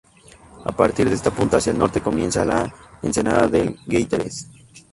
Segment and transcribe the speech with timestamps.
[0.65, 4.47] A partir de esta punta hacia el norte comienza la ensenada de Getares.